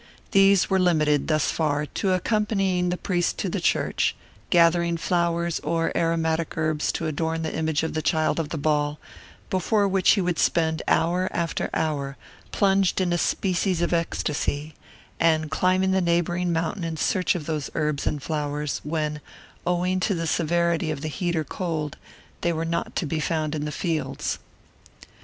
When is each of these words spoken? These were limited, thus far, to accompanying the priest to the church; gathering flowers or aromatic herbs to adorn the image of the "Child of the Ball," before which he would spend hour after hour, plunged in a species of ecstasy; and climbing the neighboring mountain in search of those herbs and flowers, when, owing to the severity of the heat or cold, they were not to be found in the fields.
These 0.31 0.67
were 0.67 0.79
limited, 0.79 1.27
thus 1.27 1.51
far, 1.51 1.85
to 1.85 2.11
accompanying 2.13 2.89
the 2.89 2.97
priest 2.97 3.37
to 3.37 3.49
the 3.49 3.61
church; 3.61 4.15
gathering 4.49 4.97
flowers 4.97 5.59
or 5.59 5.95
aromatic 5.95 6.57
herbs 6.57 6.91
to 6.93 7.05
adorn 7.05 7.43
the 7.43 7.53
image 7.55 7.83
of 7.83 7.93
the 7.93 8.01
"Child 8.01 8.39
of 8.39 8.49
the 8.49 8.57
Ball," 8.57 8.97
before 9.51 9.87
which 9.87 10.09
he 10.13 10.21
would 10.21 10.39
spend 10.39 10.81
hour 10.87 11.29
after 11.31 11.69
hour, 11.75 12.17
plunged 12.51 12.99
in 12.99 13.13
a 13.13 13.17
species 13.19 13.79
of 13.83 13.93
ecstasy; 13.93 14.73
and 15.19 15.51
climbing 15.51 15.91
the 15.91 16.01
neighboring 16.01 16.51
mountain 16.51 16.83
in 16.83 16.97
search 16.97 17.35
of 17.35 17.45
those 17.45 17.69
herbs 17.75 18.07
and 18.07 18.23
flowers, 18.23 18.81
when, 18.83 19.21
owing 19.67 19.99
to 19.99 20.15
the 20.15 20.25
severity 20.25 20.89
of 20.89 21.01
the 21.01 21.09
heat 21.09 21.35
or 21.35 21.43
cold, 21.43 21.95
they 22.41 22.51
were 22.51 22.65
not 22.65 22.95
to 22.95 23.05
be 23.05 23.19
found 23.19 23.53
in 23.53 23.65
the 23.65 23.71
fields. 23.71 24.39